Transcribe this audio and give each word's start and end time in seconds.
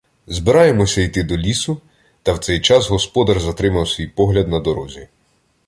Збираємося 0.27 1.01
йти 1.01 1.23
до 1.23 1.37
лісу, 1.37 1.81
та 2.23 2.33
в 2.33 2.39
цей 2.39 2.61
час 2.61 2.89
господар 2.89 3.39
затримав 3.39 3.89
свій 3.89 4.07
погляд 4.07 4.47
на 4.47 4.59
дорозі. 4.59 5.07